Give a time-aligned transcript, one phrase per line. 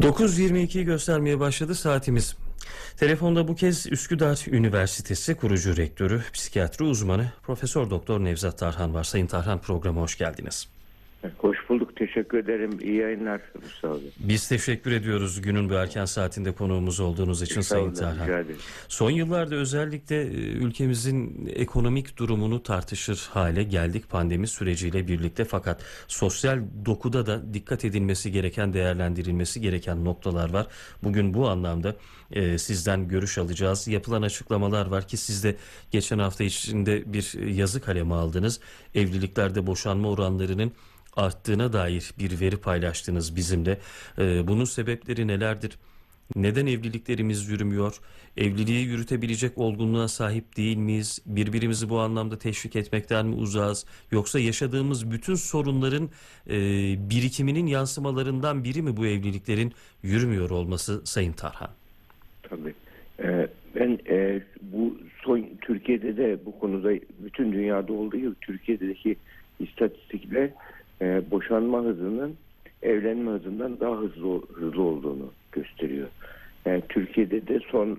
[0.00, 2.36] 9.22'yi göstermeye başladı saatimiz.
[2.96, 9.04] Telefonda bu kez Üsküdar Üniversitesi kurucu rektörü, psikiyatri uzmanı Profesör Doktor Nevzat Tarhan var.
[9.04, 10.68] Sayın Tarhan programa hoş geldiniz.
[11.38, 11.49] Hoş
[11.80, 11.96] bulduk.
[11.96, 12.70] Teşekkür ederim.
[12.82, 14.10] İyi yayınlar Mustafa Bey.
[14.18, 18.44] Biz teşekkür ediyoruz günün bu erken saatinde konuğumuz olduğunuz için Sayın Tarhan.
[18.88, 26.60] Son yıllarda özellikle e, ülkemizin ekonomik durumunu tartışır hale geldik pandemi süreciyle birlikte fakat sosyal
[26.86, 30.66] dokuda da dikkat edilmesi gereken, değerlendirilmesi gereken noktalar var.
[31.02, 31.96] Bugün bu anlamda
[32.32, 33.88] e, sizden görüş alacağız.
[33.88, 35.56] Yapılan açıklamalar var ki siz de
[35.90, 38.60] geçen hafta içinde bir yazı kalemi aldınız.
[38.94, 40.72] Evliliklerde boşanma oranlarının
[41.16, 43.78] arttığına dair bir veri paylaştınız bizimle.
[44.18, 45.78] E, bunun sebepleri nelerdir?
[46.36, 48.00] Neden evliliklerimiz yürümüyor?
[48.36, 51.22] Evliliği yürütebilecek olgunluğa sahip değil miyiz?
[51.26, 53.86] Birbirimizi bu anlamda teşvik etmekten mi uzağız?
[54.10, 56.10] Yoksa yaşadığımız bütün sorunların
[56.50, 56.56] e,
[57.10, 61.70] birikiminin yansımalarından biri mi bu evliliklerin yürümüyor olması Sayın Tarhan?
[62.42, 62.74] Tabii.
[63.22, 69.16] Ee, ben e, bu son Türkiye'de de bu konuda bütün dünyada olduğu gibi Türkiye'deki
[69.60, 70.50] istatistikler
[71.02, 72.36] e, boşanma hızının
[72.82, 76.08] evlenme hızından daha hızlı hızlı olduğunu gösteriyor.
[76.64, 77.98] Yani Türkiye'de de son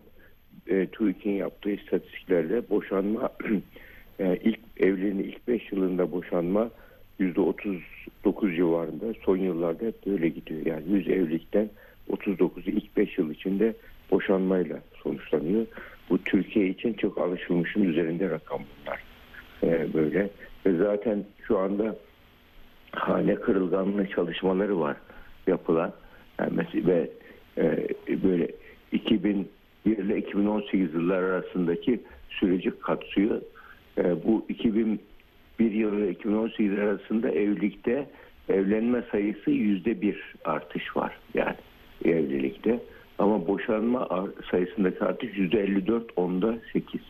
[0.68, 3.30] e, TÜİK'in yaptığı istatistiklerle boşanma
[4.20, 6.70] e, ilk evliliğin ilk 5 yılında boşanma
[7.20, 10.66] %39 civarında son yıllarda böyle gidiyor.
[10.66, 11.70] Yani 100 evlilikten
[12.10, 13.74] 39'u ilk 5 yıl içinde
[14.12, 15.66] boşanmayla sonuçlanıyor.
[16.10, 19.04] Bu Türkiye için çok alışılmışın üzerinde rakam bunlar.
[19.64, 20.30] Ee, böyle
[20.66, 21.96] ve zaten şu anda
[22.92, 24.98] hane kırılganlığı çalışmaları var
[25.48, 25.94] yapılan.
[26.40, 27.10] Yani mesela ve
[27.58, 27.88] e,
[28.24, 28.48] böyle
[28.92, 29.46] 2001
[29.86, 33.42] ile 2018 yıllar arasındaki süreci kapsıyor.
[33.98, 35.00] E, bu 2001
[35.60, 38.10] yılı ile 2018 arasında evlilikte
[38.50, 41.56] evlenme sayısı yüzde bir artış var yani
[42.06, 42.80] evlilikte.
[43.20, 47.02] Ama boşanma sayısındaki artış yüzde 54 onda 8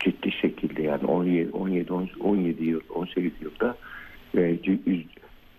[0.00, 3.76] ciddi şekilde yani 17 17 17 yıl 18 yılda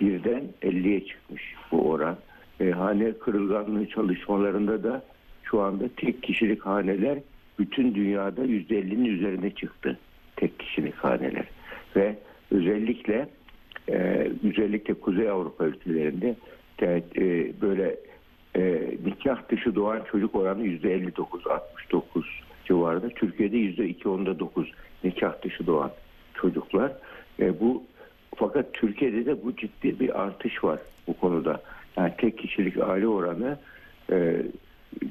[0.02, 2.18] birden 50'ye çıkmış bu oran.
[2.60, 5.04] E, hane kırılganlığı çalışmalarında da
[5.44, 7.20] şu anda tek kişilik haneler
[7.60, 10.00] bütün dünyada %50'nin üzerine çıktı.
[10.36, 11.46] Tek kişilik haneler.
[11.96, 12.16] Ve
[12.52, 13.30] özellikle
[13.90, 16.36] e, özellikle Kuzey Avrupa ülkelerinde
[16.80, 17.96] de, e, böyle
[18.56, 22.26] e, nikah dışı doğan çocuk oranı %59, 69
[22.66, 23.10] civarında.
[23.10, 24.72] Türkiye'de %2, onda 9
[25.04, 25.92] nikah dışı doğan
[26.34, 26.92] çocuklar.
[27.40, 27.84] E, bu
[28.36, 31.62] fakat Türkiye'de de bu ciddi bir artış var bu konuda.
[31.98, 33.58] Yani tek kişilik aile oranı
[34.12, 34.42] e,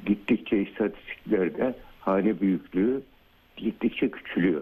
[0.05, 3.01] gittikçe istatistiklerde hane büyüklüğü
[3.57, 4.61] gittikçe küçülüyor.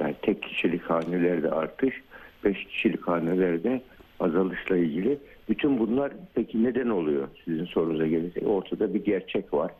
[0.00, 2.02] Yani tek kişilik hanelerde artış,
[2.44, 3.82] beş kişilik hanelerde
[4.20, 5.18] azalışla ilgili.
[5.48, 8.46] Bütün bunlar peki neden oluyor sizin sorunuza gelince?
[8.46, 9.72] Ortada bir gerçek var.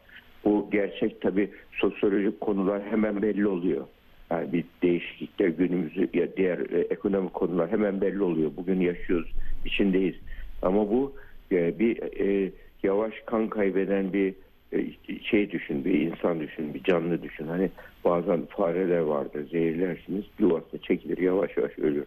[0.44, 3.86] Bu gerçek tabii sosyolojik konular hemen belli oluyor.
[4.30, 8.50] Yani bir değişiklikler günümüzü ya diğer e, ekonomik konular hemen belli oluyor.
[8.56, 9.32] Bugün yaşıyoruz,
[9.64, 10.14] içindeyiz.
[10.62, 11.12] Ama bu
[11.52, 14.34] e, bir e, yavaş kan kaybeden bir
[14.72, 14.84] e,
[15.22, 17.46] şey düşün, bir insan düşün, bir canlı düşün.
[17.46, 17.70] Hani
[18.04, 22.06] bazen fareler vardır, zehirlersiniz, yuvasına çekilir, yavaş yavaş ölür.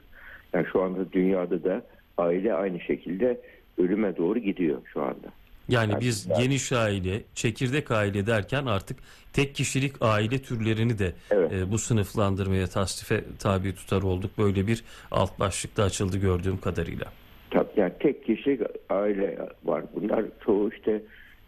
[0.54, 1.82] Yani şu anda dünyada da
[2.18, 3.42] aile aynı şekilde
[3.78, 5.39] ölüme doğru gidiyor şu anda.
[5.70, 8.98] Yani biz yani- geniş aile, çekirdek aile derken artık
[9.34, 11.52] tek kişilik aile türlerini de Evet.
[11.54, 14.32] e, bu sınıflandırmaya, tasnife tabi tutar olduk.
[14.38, 17.06] Böyle bir alt başlıkta açıldı gördüğüm kadarıyla.
[17.52, 18.60] Tabii yani tek kişi
[18.90, 19.84] aile var.
[19.96, 21.02] Bunlar çoğu işte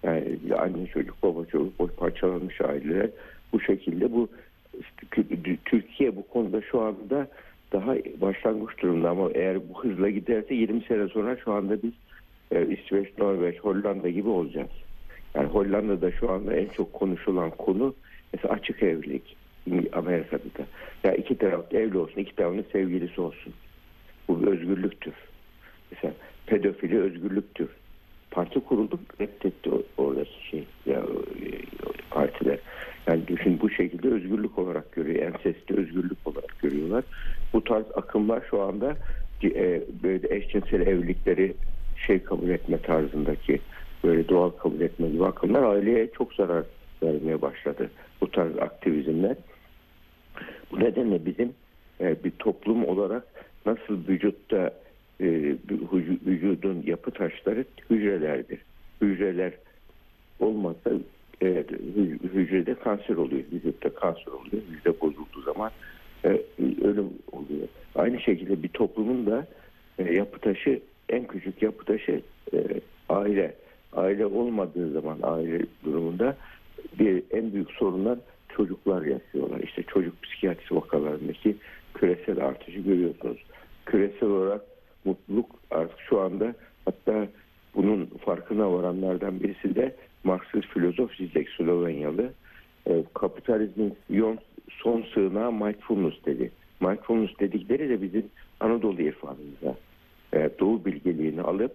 [0.03, 3.09] yani anne çocuk, baba çocuk, boş parçalanmış aileler.
[3.53, 4.29] Bu şekilde bu
[5.65, 7.27] Türkiye bu konuda şu anda
[7.73, 11.91] daha başlangıç durumda ama eğer bu hızla giderse 20 sene sonra şu anda biz
[12.51, 14.69] e, İsveç, Norveç, Hollanda gibi olacağız.
[15.35, 17.95] Yani Hollanda'da şu anda en çok konuşulan konu
[18.33, 19.37] mesela açık evlilik.
[19.93, 20.65] Amerika'da da.
[21.03, 23.53] Ya iki taraf evli olsun, iki tarafın sevgilisi olsun.
[24.27, 25.13] Bu bir özgürlüktür.
[25.91, 26.13] Mesela
[26.45, 27.69] pedofili özgürlüktür.
[28.31, 31.47] Parti kuruldu reddetti oradaki şey ya e,
[32.09, 32.59] partiler.
[33.07, 35.25] Yani düşün bu şekilde özgürlük olarak görüyor.
[35.25, 37.03] Ensesti özgürlük olarak görüyorlar.
[37.53, 38.97] Bu tarz akımlar şu anda
[39.43, 41.53] e, böyle eşcinsel evlilikleri
[42.07, 43.59] şey kabul etme tarzındaki
[44.03, 46.63] böyle doğal kabul etme gibi akımlar aileye çok zarar
[47.03, 47.91] vermeye başladı.
[48.21, 49.35] Bu tarz aktivizmler.
[50.71, 51.53] Bu nedenle bizim
[52.01, 53.23] e, bir toplum olarak
[53.65, 54.73] nasıl vücutta
[55.19, 55.25] e,
[55.69, 58.59] vücu- vücudun yapı taşları hücrelerdir.
[59.01, 59.53] Hücreler
[60.39, 60.89] olmazsa
[61.41, 63.43] e, hü- hücrede kanser oluyor.
[63.51, 64.63] Vücutta kanser oluyor.
[64.69, 65.71] Hücre bozulduğu zaman
[66.25, 66.27] e,
[66.83, 67.67] ölüm oluyor.
[67.95, 69.47] Aynı şekilde bir toplumun da
[69.99, 70.81] e, yapı taşı
[71.11, 72.21] en küçük yapı taşı
[72.53, 72.57] e,
[73.09, 73.53] aile.
[73.93, 76.37] aile olmadığı zaman aile durumunda
[76.99, 78.19] bir en büyük sorunlar
[78.49, 79.59] çocuklar yaşıyorlar.
[79.59, 81.55] İşte çocuk psikiyatrisi vakalarındaki
[81.93, 83.37] küresel artışı görüyorsunuz.
[83.85, 84.61] Küresel olarak
[85.05, 86.55] mutluluk artık şu anda
[86.85, 87.27] hatta
[87.75, 92.33] bunun farkına varanlardan birisi de Marksist filozof Zizek Slovenyalı.
[92.87, 94.37] E, kapitalizmin yon,
[94.69, 96.51] son sığınağı mindfulness dedi.
[96.79, 98.25] Mindfulness dedikleri de bizim
[98.59, 99.75] Anadolu irfanımıza
[100.33, 101.71] e, doğu bilgeliğini alıp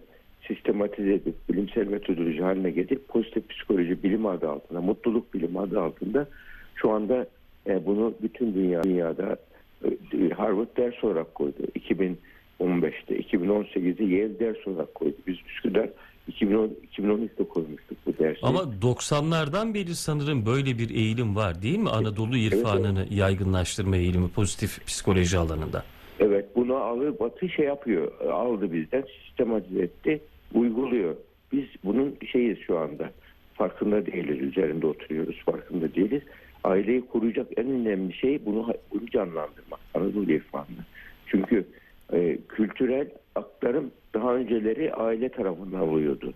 [0.49, 6.29] sistematize edip bilimsel metodoloji haline getirip pozitif psikoloji bilim adı altında, mutluluk bilimi adı altında
[6.75, 7.27] şu anda
[7.67, 9.37] e, bunu bütün dünya dünyada
[9.85, 11.57] e, Harvard ders olarak koydu.
[11.77, 15.17] 2015'te, 2018'de Yale ders olarak koydu.
[15.27, 15.89] Biz Üsküdar
[16.29, 18.41] 2010, 2013'te koymuştuk bu dersi.
[18.43, 21.91] Ama 90'lardan beri sanırım böyle bir eğilim var değil mi?
[21.91, 25.85] Anadolu irfanını yaygınlaştırma eğilimi pozitif psikoloji alanında.
[26.21, 30.21] Evet bunu alır Batı şey yapıyor aldı bizden sistematize etti
[30.55, 31.17] uyguluyor.
[31.53, 33.11] Biz bunun şeyiz şu anda
[33.55, 36.23] farkında değiliz üzerinde oturuyoruz farkında değiliz.
[36.65, 40.85] Aileyi koruyacak en önemli şey bunu, bunu canlandırmak Anadolu irfanını.
[41.27, 41.65] Çünkü
[42.13, 46.33] e, kültürel aktarım daha önceleri aile tarafından oluyordu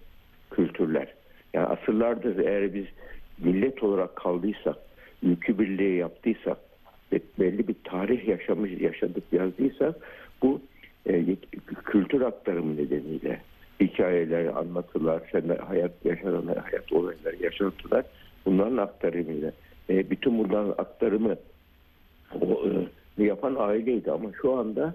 [0.51, 1.15] kültürler.
[1.55, 2.87] Yani asırlardır eğer biz
[3.39, 4.77] millet olarak kaldıysak,
[5.23, 6.59] ülkü birliği yaptıysak
[7.13, 9.95] belli bir tarih yaşamış yaşadık yazdıysak
[10.43, 10.61] bu
[11.07, 11.37] e,
[11.85, 13.41] kültür aktarımı nedeniyle
[13.81, 15.23] hikayeler, anlatılar,
[15.67, 18.05] hayat yaşanan hayat olayları, yaşantılar
[18.47, 19.53] bunların aktarımıyla
[19.91, 21.37] e, bütün bunların aktarımı
[22.41, 22.63] o,
[23.19, 24.95] e, yapan aileydi ama şu anda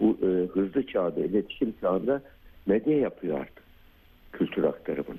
[0.00, 2.22] bu e, hızlı çağda, iletişim çağında
[2.66, 3.64] medya yapıyor artık
[4.32, 5.18] kültür aktarımını.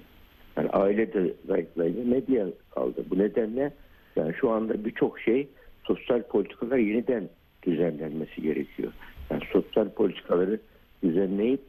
[0.57, 3.05] Yani aile de zayıflayınca medya kaldı.
[3.09, 3.73] Bu nedenle
[4.15, 5.47] yani şu anda birçok şey
[5.88, 7.30] sosyal politikalar yeniden
[7.63, 8.92] düzenlenmesi gerekiyor.
[9.30, 10.60] Yani sosyal politikaları
[11.04, 11.62] düzenleyip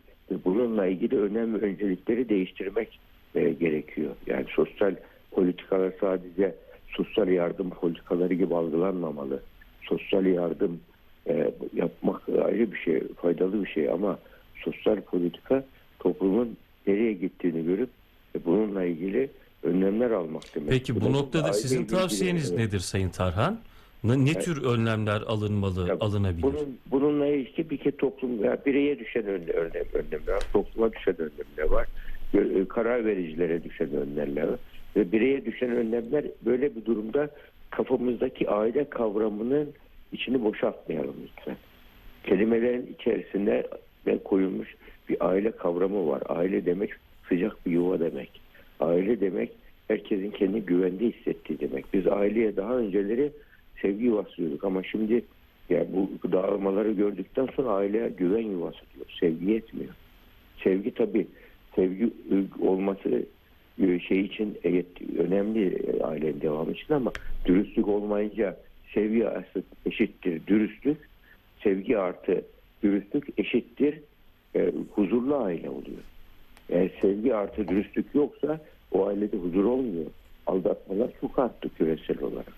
[0.45, 3.01] bununla ilgili önemli öncelikleri değiştirmek
[3.35, 4.11] e, gerekiyor.
[4.27, 4.95] Yani sosyal
[5.31, 6.55] politikalar sadece
[6.89, 9.43] sosyal yardım politikaları gibi algılanmamalı.
[9.83, 10.81] Sosyal yardım
[11.27, 14.19] e, yapmak ayrı bir şey, faydalı bir şey ama
[14.65, 15.65] sosyal politika
[15.99, 16.57] toplumun
[16.87, 17.91] nereye gittiğini görüp
[18.35, 19.31] e, bununla ilgili
[19.63, 20.69] önlemler almak demek.
[20.69, 23.59] Peki bu noktada sizin tavsiyeniz ilgili, nedir Sayın Tarhan?
[24.05, 26.43] Ne, ne tür önlemler alınmalı, Ya, alınabilir?
[26.43, 31.17] Bunun, bununla ilgili bir kere toplum veya bireye düşen önlem, önlem, önlemler var, topluma düşen
[31.19, 31.87] önlemler var,
[32.35, 34.59] e, karar vericilere düşen önlemler var.
[34.97, 37.31] Ve bireye düşen önlemler böyle bir durumda
[37.71, 39.69] kafamızdaki aile kavramının
[40.13, 41.57] içini boşaltmayalım lütfen.
[42.25, 43.67] Kelimelerin içerisinde
[44.07, 44.75] de koyulmuş
[45.09, 46.23] bir aile kavramı var.
[46.29, 46.91] Aile demek
[47.29, 48.41] sıcak bir yuva demek.
[48.81, 49.51] Aile demek
[49.89, 51.85] herkesin kendi güvende hissettiği demek.
[51.95, 53.33] Biz aileye daha önceleri
[53.83, 55.25] sevgi yuvası diyorduk ama şimdi
[55.71, 59.07] yani bu dağılmaları gördükten sonra aile güven yuvası diyor.
[59.21, 59.95] Sevgi yetmiyor.
[60.65, 61.27] Sevgi tabii
[61.77, 62.11] sevgi
[62.61, 63.27] olması
[63.83, 64.87] e, şey için evet,
[65.19, 67.13] önemli ailenin devamı için ama
[67.45, 68.57] dürüstlük olmayınca
[68.95, 69.27] sevgi
[69.87, 70.99] eşittir dürüstlük.
[71.63, 72.43] Sevgi artı
[72.83, 74.01] dürüstlük eşittir
[74.57, 76.03] e, huzurlu aile oluyor.
[76.71, 78.61] Eğer sevgi artı dürüstlük yoksa
[78.93, 80.07] o ailede huzur olmuyor.
[80.47, 82.53] Aldatmalar çok arttı küresel olarak.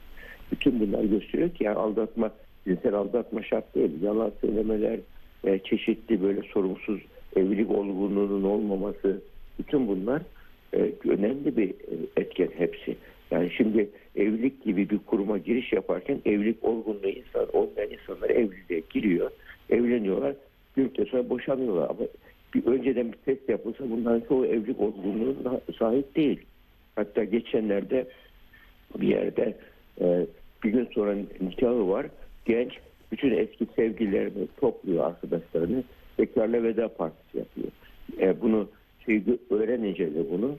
[0.52, 2.30] Bütün bunlar gösteriyor ki yani aldatma,
[2.66, 4.02] cinsel aldatma şart değil.
[4.02, 4.98] Yalan söylemeler,
[5.44, 7.00] e, çeşitli böyle sorumsuz
[7.36, 9.22] evlilik olgunluğunun olmaması,
[9.58, 10.22] bütün bunlar
[10.74, 12.96] e, önemli bir e, etken hepsi.
[13.30, 19.30] Yani şimdi evlilik gibi bir kuruma giriş yaparken evlilik olgunluğu insan, olmayan insanlar evliliğe giriyor,
[19.70, 20.34] evleniyorlar,
[20.76, 21.90] bir müddet sonra boşanıyorlar.
[21.90, 22.00] Ama
[22.54, 26.40] bir önceden bir test yapılsa bunların çoğu evlilik olgunluğuna sahip değil.
[26.96, 28.06] Hatta geçenlerde
[29.00, 29.56] bir yerde
[30.00, 30.26] e,
[30.64, 32.06] bir gün sonra nikahı var.
[32.44, 32.72] Genç
[33.12, 35.84] bütün eski sevgililerini topluyor arkadaşlarını.
[36.18, 37.68] Bekarla veda partisi yapıyor.
[38.20, 38.68] E, bunu
[39.06, 40.56] şey, öğrenince de bunu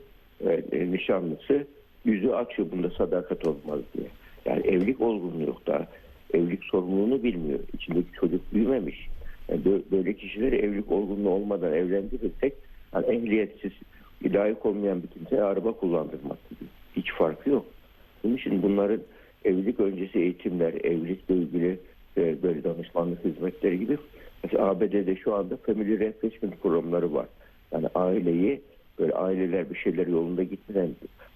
[0.72, 1.68] e, nişanlısı
[2.06, 4.08] yüzü açıyor bunda sadakat olmaz diye.
[4.46, 5.88] Yani evlilik olgunluğu yok daha.
[6.34, 7.60] Evlilik sorumluluğunu bilmiyor.
[7.74, 9.08] İçindeki çocuk büyümemiş.
[9.50, 12.54] Yani böyle kişileri evlilik olgunluğu olmadan evlendirirsek
[12.94, 13.72] yani ehliyetsiz,
[14.26, 16.70] layık olmayan bir kimseye araba kullandırmak gibi.
[16.96, 17.66] Hiç farkı yok.
[18.24, 19.02] Bunun için bunların
[19.46, 21.80] evlilik öncesi eğitimler, evlilikle ilgili
[22.18, 23.98] e, böyle danışmanlık hizmetleri gibi.
[24.44, 27.26] Mesela ABD'de şu anda family refreshment programları var.
[27.72, 28.62] Yani aileyi
[29.00, 30.90] böyle aileler bir şeyler yolunda gitmeden,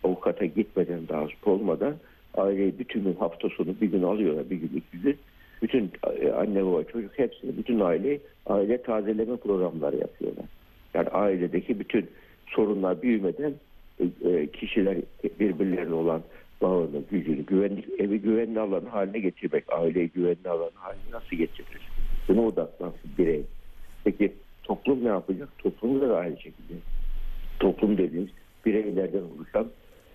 [0.03, 1.95] avukata gitmeden, daha olmadan
[2.33, 5.17] aileyi bütün gün hafta sonu bir gün alıyorlar, bir gün iki gün.
[5.61, 10.45] Bütün e, anne baba çocuk hepsini, bütün aile aile tazeleme programları yapıyorlar.
[10.93, 12.07] Yani ailedeki bütün
[12.47, 13.53] sorunlar büyümeden
[13.99, 14.97] e, e, kişiler
[15.39, 16.21] birbirlerine olan
[16.61, 21.81] bağını, gücünü, güvenlik, evi güvenli alan haline getirmek, aileyi güvenli alan haline nasıl getirir?
[22.27, 23.41] Buna odaklansın birey.
[24.03, 24.33] Peki
[24.63, 25.49] toplum ne yapacak?
[25.57, 26.73] Toplum da aynı şekilde.
[27.59, 28.29] Toplum dediğimiz
[28.65, 29.67] birey bireylerden oluşan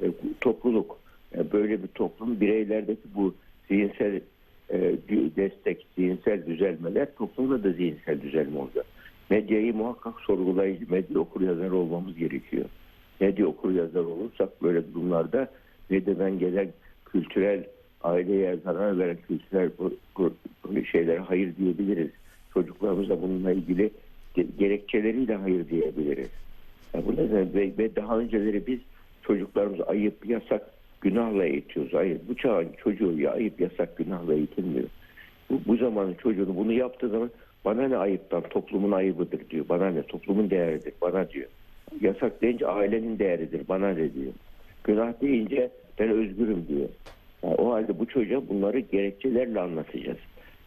[0.03, 0.07] e,
[0.41, 0.99] topluluk.
[1.35, 3.35] Yani böyle bir toplum bireylerdeki bu
[3.69, 4.21] zihinsel
[4.71, 4.79] e,
[5.37, 8.87] destek, zihinsel düzelmeler toplumda da zihinsel düzelme olacak.
[9.31, 12.65] Medyayı muhakkak sorgulayıcı, medya okur yazar olmamız gerekiyor.
[13.21, 15.51] Medya okur yazar olursak böyle durumlarda
[15.91, 16.69] medyadan gelen
[17.05, 17.65] kültürel
[18.03, 22.11] aileye zarar veren kültürel bu, bu, bu şeylere hayır diyebiliriz.
[22.55, 23.91] Çocuklarımıza bununla ilgili
[24.37, 26.29] ge- gerekçeleriyle hayır diyebiliriz.
[26.95, 28.79] Yani bu nedenle ve, ve daha önceleri biz
[29.23, 30.71] çocuklarımızı ayıp, yasak,
[31.01, 31.95] günahla eğitiyoruz.
[31.95, 34.89] Hayır bu çağın çocuğu ya ayıp, yasak, günahla eğitilmiyor.
[35.51, 37.31] Bu, bu zamanın çocuğunu bunu yaptığı zaman
[37.65, 39.65] bana ne ayıptan toplumun ayıbıdır diyor.
[39.69, 41.49] Bana ne toplumun değeridir bana diyor.
[42.01, 44.33] Yasak deyince ailenin değeridir bana ne diyor.
[44.85, 46.89] Günah deyince ben özgürüm diyor.
[47.43, 50.19] Yani o halde bu çocuğa bunları gerekçelerle anlatacağız.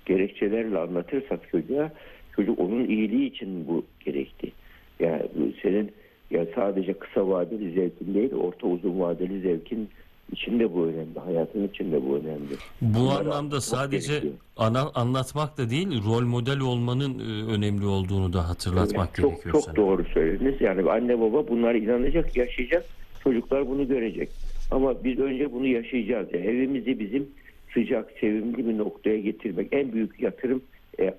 [0.06, 1.92] Gerekçelerle anlatırsak çocuğa
[2.36, 4.52] çocuk onun iyiliği için bu gerekti.
[5.00, 5.24] Yani
[5.62, 5.92] senin
[6.32, 9.90] ya sadece kısa vadeli zevkin değil orta uzun vadeli zevkin
[10.32, 11.20] içinde bu önemli.
[11.26, 12.54] Hayatın içinde bu önemli.
[12.82, 14.34] Bu Bunları anlamda sadece gerekiyor.
[14.58, 19.64] ana, anlatmak da değil, rol model olmanın e, önemli olduğunu da hatırlatmak çok, gerekiyor çok
[19.64, 19.84] sanırım.
[19.84, 20.62] doğru söylediniz.
[20.62, 22.86] Yani anne baba bunlara inanacak, yaşayacak.
[23.24, 24.30] Çocuklar bunu görecek.
[24.72, 26.28] Ama biz önce bunu yaşayacağız.
[26.34, 27.30] Yani evimizi bizim
[27.74, 30.64] sıcak, sevimli bir noktaya getirmek en büyük yatırım
[31.00, 31.14] e, e,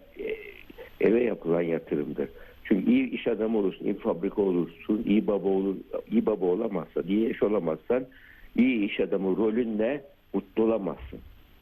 [1.01, 2.29] eve yapılan yatırımdır.
[2.65, 5.77] Çünkü iyi iş adamı olursun, iyi fabrika olursun, iyi baba olur,
[6.11, 8.05] iyi baba olamazsan, iyi eş olamazsan,
[8.59, 11.21] iyi iş adamı rolünle mutlu olamazsın.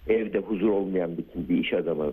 [0.09, 2.13] Evde huzur olmayan bir, bir iş adamı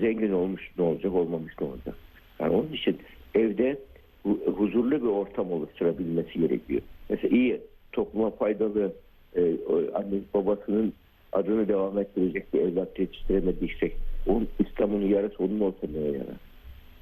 [0.00, 1.94] zengin olmuş ne olacak, olmamış ne olacak?
[2.40, 2.98] Yani onun için
[3.34, 3.78] evde
[4.26, 6.82] hu- huzurlu bir ortam oluşturabilmesi gerekiyor.
[7.12, 7.60] Mesela iyi
[7.92, 8.92] topluma faydalı
[9.36, 10.92] e, o anne babasının
[11.32, 13.92] adını devam ettirecek bir evlat yetiştiremediysek
[14.26, 15.60] onun İslam'ın yarısı onun
[15.94, 16.36] neye yarar?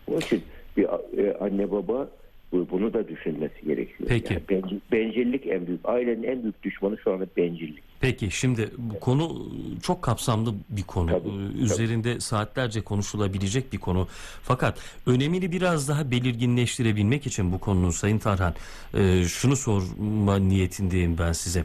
[0.09, 0.43] Onun için
[0.77, 0.87] bir
[1.19, 2.11] e, anne baba
[2.53, 4.09] bu- bunu da düşünmesi gerekiyor.
[4.09, 4.35] Peki.
[4.35, 7.90] Yani bencil- bencillik en büyük, ailenin en büyük düşmanı şu anda bencillik.
[8.01, 9.47] Peki şimdi bu konu
[9.83, 11.07] çok kapsamlı bir konu.
[11.11, 11.59] Tabii, Ee, tabii.
[11.59, 14.09] Üzerinde saatlerce konuşulabilecek bir konu.
[14.43, 18.55] Fakat önemini biraz daha belirginleştirebilmek için bu konunun Sayın Tarhan
[18.95, 21.65] e, şunu sorma niyetindeyim ben size.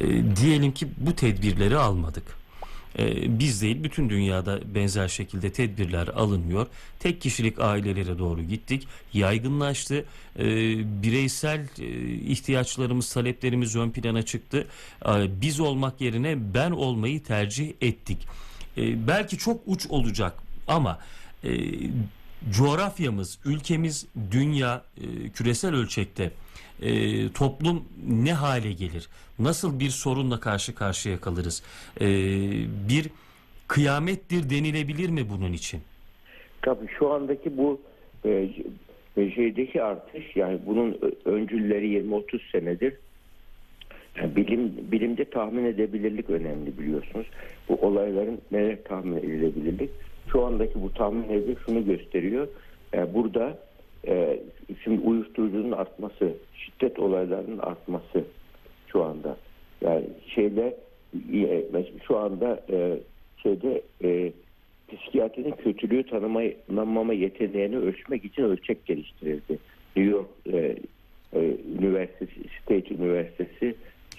[0.00, 2.24] E, Diyelim ki bu tedbirleri almadık.
[2.98, 6.66] E, Biz değil bütün dünyada benzer şekilde tedbirler alınmıyor.
[6.98, 8.88] Tek kişilik ailelere doğru gittik.
[9.12, 10.04] Yaygınlaştı.
[10.38, 10.44] E,
[11.02, 14.66] Bireysel e, ihtiyaçlarımız, taleplerimiz ön plana çıktı.
[15.06, 18.18] E, Biz olmak yerine ben olmayı tercih ettik.
[18.76, 20.34] Belki çok uç olacak
[20.68, 20.98] ama
[21.44, 21.50] e,
[22.50, 26.30] coğrafyamız, ülkemiz, dünya e, küresel ölçekte
[26.82, 29.08] e, toplum ne hale gelir?
[29.38, 31.62] Nasıl bir sorunla karşı karşıya kalırız?
[32.00, 32.06] E,
[32.88, 33.10] bir
[33.68, 35.80] kıyamettir denilebilir mi bunun için?
[36.62, 37.80] Tabii şu andaki bu
[38.24, 38.48] e,
[39.16, 42.94] e, şeydeki artış yani bunun öncülleri 20-30 senedir
[44.16, 47.26] yani bilim bilimde tahmin edebilirlik önemli biliyorsunuz.
[47.68, 49.90] Bu olayların neler tahmin edilebilirlik.
[50.32, 52.48] Şu andaki bu tahmin edilir şunu gösteriyor.
[52.92, 53.58] Yani burada
[54.06, 54.40] e,
[54.84, 58.24] şimdi uyuşturucunun artması, şiddet olaylarının artması
[58.86, 59.36] şu anda.
[59.80, 60.04] Yani
[60.34, 60.76] şeyle
[61.32, 61.64] e,
[62.06, 62.98] şu anda e,
[63.42, 64.32] şeyde e,
[64.88, 69.58] psikiyatrinin kötülüğü tanıma, tanımlama yeteneğini ölçmek için ölçek geliştirildi.
[69.96, 70.76] New York e,
[71.32, 73.74] e, Üniversitesi, State Üniversitesi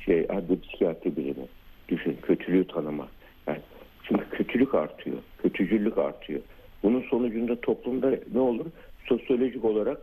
[0.06, 1.46] şey adli psikiyatri bilimi.
[1.90, 3.08] Düşün kötülüğü tanıma.
[3.48, 3.60] Yani
[4.04, 5.18] çünkü kötülük artıyor.
[5.38, 6.40] Kötücüllük artıyor.
[6.84, 8.66] Bunun sonucunda toplumda ne olur?
[9.12, 9.98] Sosyolojik olarak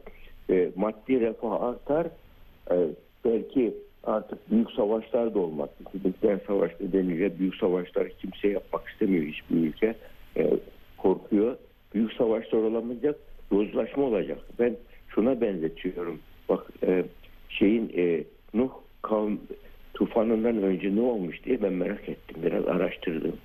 [0.50, 2.06] e, maddi refah artar.
[2.70, 2.76] E,
[3.24, 3.74] belki
[4.04, 5.68] artık büyük savaşlar da olmaz.
[6.04, 9.94] Nükleer savaş nedeniyle büyük savaşlar kimse yapmak istemiyor hiçbir ülke.
[10.36, 10.50] E,
[10.98, 11.56] korkuyor.
[11.94, 13.16] Büyük savaşlar olamayacak.
[13.52, 14.38] Yozlaşma olacak.
[14.58, 14.76] Ben
[15.08, 16.18] şuna benzetiyorum.
[16.48, 17.04] Bak e,
[17.48, 18.24] şeyin e,
[18.54, 18.70] Nuh
[19.02, 19.36] kavm
[19.94, 22.36] tufanından önce ne olmuş diye ben merak ettim.
[22.42, 23.36] Biraz araştırdım.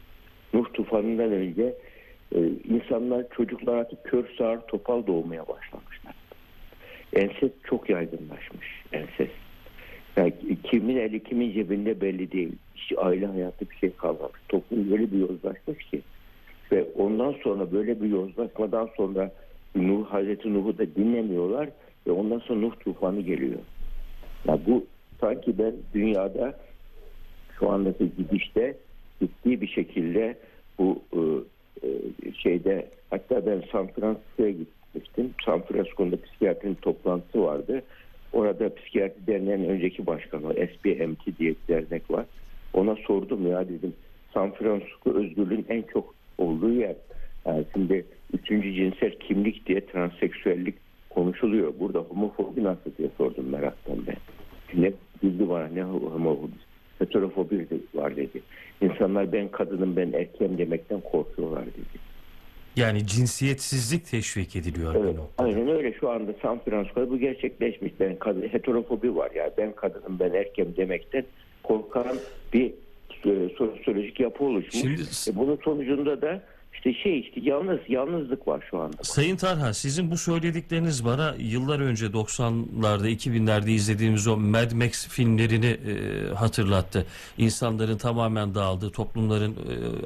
[0.54, 1.74] Nuh tufanından önce
[2.36, 2.40] e,
[2.70, 6.16] insanlar çocuklar artık kör sağır topal doğmaya başlamışlar.
[7.14, 8.84] Ensest çok yaygınlaşmış.
[8.92, 9.34] Ensest.
[10.18, 12.52] Yani kimin eli kimin cebinde belli değil.
[12.76, 14.40] Hiç aile hayatı bir şey kalmamış.
[14.50, 16.02] Toplum böyle bir yozlaşmış ki.
[16.72, 19.32] Ve ondan sonra böyle bir yozlaşmadan sonra
[19.76, 21.70] Nuh, Hazreti Nuh'u da dinlemiyorlar
[22.08, 23.60] ve ondan sonra Nuh tufanı geliyor.
[24.48, 24.86] Ya bu
[25.22, 26.60] sanki ben dünyada
[27.60, 28.78] şu andaki gidişte
[29.22, 30.38] ciddi bir şekilde
[30.80, 31.20] bu e,
[32.44, 35.34] şeyde hatta ben San Francisco'ya gitmiştim.
[35.46, 37.84] San Francisco'da psikiyatrinin toplantısı vardı.
[38.34, 42.26] Orada psikiyatri derneğinin önceki başkanı SBMT diye bir dernek var.
[42.74, 43.94] Ona sordum ya dedim
[44.34, 46.96] San Francisco özgürlüğün en çok olduğu yer.
[47.46, 50.76] Yani şimdi üçüncü cinsel kimlik diye transseksüellik
[51.10, 51.74] konuşuluyor.
[51.80, 54.16] Burada homofobi nasıl diye sordum meraktan ben.
[54.82, 56.52] Ne güldü bana ne homofobi.
[57.00, 58.42] Heterofobi var dedi.
[58.82, 62.13] İnsanlar ben kadınım ben erkeğim demekten korkuyorlar dedi.
[62.76, 67.94] Yani cinsiyetsizlik teşvik ediliyor Evet, aynen öyle şu anda San Francisco'da bu gerçekleşmiş.
[68.00, 71.26] Ben kadın, heterofobi var yani ben kadınım ben erkeğim demekten
[71.64, 72.18] korkan
[72.54, 72.72] bir
[73.26, 74.82] e, sosyolojik yapı oluşmuş.
[74.82, 76.42] Şimdi- E, bunun sonucunda da
[76.86, 78.98] işte şey işte yalnız yalnızlık var şu anda.
[79.02, 85.66] Sayın Tarhan sizin bu söyledikleriniz bana yıllar önce 90'larda 2000'lerde izlediğimiz o Mad Max filmlerini
[85.66, 87.06] e, hatırlattı.
[87.38, 89.56] İnsanların tamamen dağıldığı, toplumların e,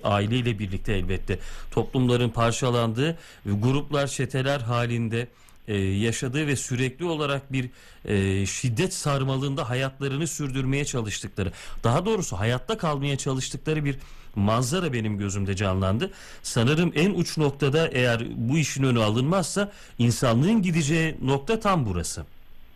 [0.08, 1.40] aileyle birlikte elbette
[1.72, 5.28] toplumların parçalandığı, gruplar, çeteler halinde
[5.68, 7.70] e, yaşadığı ve sürekli olarak bir
[8.06, 11.50] e, şiddet sarmalında hayatlarını sürdürmeye çalıştıkları,
[11.84, 14.00] daha doğrusu hayatta kalmaya çalıştıkları bir
[14.36, 16.12] manzara benim gözümde canlandı.
[16.42, 22.26] Sanırım en uç noktada eğer bu işin önü alınmazsa insanlığın gideceği nokta tam burası.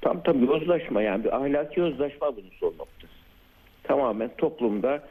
[0.01, 3.13] Tam tam yozlaşma yani bir ahlaki yozlaşma bunun son noktası.
[3.83, 5.03] Tamamen toplumda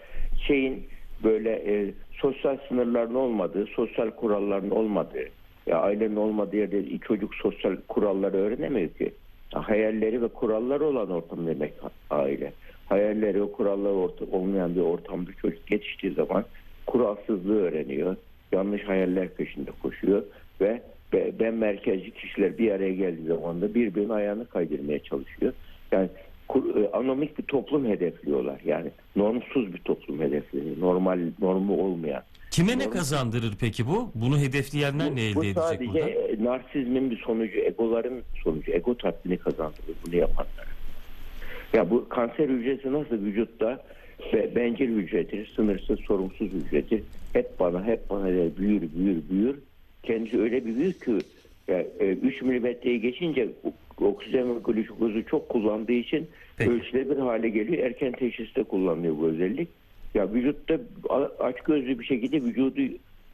[0.47, 0.89] şeyin
[1.25, 5.29] böyle e, sosyal sınırların olmadığı, sosyal kuralların olmadığı,
[5.71, 9.12] ya ailenin olmadığı yerde çocuk sosyal kuralları öğrenemiyor ki.
[9.55, 11.73] Ya hayalleri ve kuralları olan ortam demek
[12.11, 12.53] aile.
[12.87, 16.45] Hayalleri ve kuralları orta, olmayan bir ortamda çocuk yetiştiği zaman
[16.87, 18.17] kuralsızlığı öğreniyor.
[18.53, 20.23] Yanlış hayaller peşinde koşuyor
[20.61, 25.53] ve be- ben merkezci kişiler bir araya geldiği zaman da birbirinin ayağını kaydırmaya çalışıyor.
[25.93, 26.09] Yani
[26.77, 28.61] e, anomik bir toplum hedefliyorlar.
[28.65, 30.81] Yani normsuz bir toplum hedefliyor.
[30.81, 32.23] Normal normu olmayan.
[32.50, 34.11] Kime ne kazandırır peki bu?
[34.14, 36.11] Bunu hedefleyenler ne elde bu edecek sadece burada?
[36.11, 40.71] e, narsizmin bir sonucu, egoların sonucu, ego tatmini kazandırır bunu yapanlara.
[41.73, 43.85] Ya bu kanser hücresi nasıl vücutta
[44.33, 47.02] ve bencil hücredir, sınırsız, sorumsuz hücredir.
[47.33, 49.57] Hep bana, hep bana der, büyür, büyür, büyür.
[50.02, 51.19] Kendisi öyle bir büyür ki
[51.69, 53.49] ya, e, 3 milimetreyi geçince
[54.00, 56.70] oksijen ve glukozu çok kullandığı için Peki.
[56.70, 57.85] ölçülebilir hale geliyor.
[57.85, 59.68] Erken teşhiste kullanılıyor bu özellik.
[60.14, 60.79] Ya vücutta
[61.38, 62.81] açgözlü bir şekilde vücudu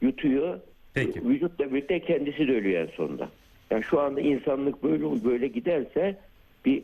[0.01, 0.59] yutuyor.
[0.93, 1.29] Peki.
[1.29, 3.29] Vücutla birlikte kendisi de ölüyor en sonunda.
[3.71, 6.15] Yani şu anda insanlık böyle böyle giderse
[6.65, 6.83] bir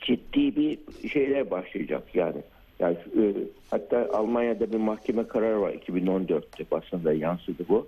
[0.00, 2.42] ciddi bir şeyler başlayacak yani.
[2.78, 3.22] Yani e,
[3.70, 7.86] hatta Almanya'da bir mahkeme kararı var 2014'te basında yansıdı bu.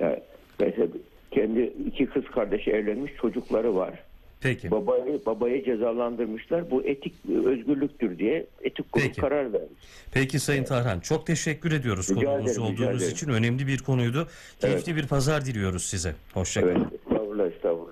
[0.00, 0.18] Yani
[0.60, 0.88] mesela
[1.30, 4.02] kendi iki kız kardeşi evlenmiş çocukları var.
[4.40, 4.70] Peki.
[4.70, 6.70] Babayı babayı cezalandırmışlar.
[6.70, 7.14] Bu etik
[7.46, 9.20] özgürlüktür diye etik kurul Peki.
[9.20, 9.80] karar vermiş.
[10.12, 13.28] Peki Sayın Tarhan çok teşekkür ediyoruz Rica konuğumuz ederim, olduğunuz için.
[13.28, 14.28] Önemli bir konuydu.
[14.60, 16.14] Keyifli bir pazar diliyoruz size.
[16.34, 16.74] Hoşçakalın.
[16.74, 16.92] Evet.
[16.94, 17.89] Estağfurullah estağfurullah.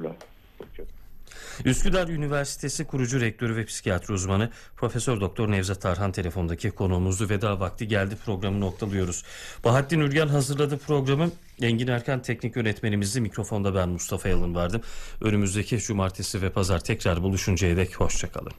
[1.65, 7.29] Üsküdar Üniversitesi kurucu rektörü ve psikiyatri uzmanı Profesör Doktor Nevzat Tarhan telefondaki konuğumuzdu.
[7.29, 9.25] Veda vakti geldi programı noktalıyoruz.
[9.65, 11.31] Bahattin Ülgen hazırladı programı.
[11.63, 13.21] Engin Erkan teknik yönetmenimizdi.
[13.21, 14.81] Mikrofonda ben Mustafa Yalın vardım.
[15.21, 18.53] Önümüzdeki cumartesi ve pazar tekrar buluşuncaya dek hoşçakalın.